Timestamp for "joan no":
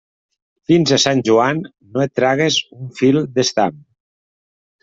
1.27-2.05